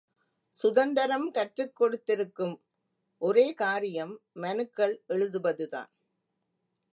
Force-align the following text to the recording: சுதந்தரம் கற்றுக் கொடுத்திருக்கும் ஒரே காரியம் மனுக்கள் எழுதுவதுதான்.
சுதந்தரம் 0.57 1.31
கற்றுக் 1.31 1.75
கொடுத்திருக்கும் 1.75 2.55
ஒரே 3.21 3.53
காரியம் 3.53 4.13
மனுக்கள் 4.39 4.95
எழுதுவதுதான். 5.07 5.91